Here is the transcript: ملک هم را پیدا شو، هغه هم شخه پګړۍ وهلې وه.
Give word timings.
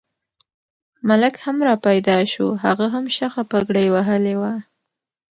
ملک 1.07 1.35
هم 1.43 1.57
را 1.67 1.75
پیدا 1.85 2.17
شو، 2.33 2.47
هغه 2.63 2.85
هم 2.93 3.05
شخه 3.17 3.41
پګړۍ 3.51 3.87
وهلې 3.91 4.35
وه. 4.41 4.53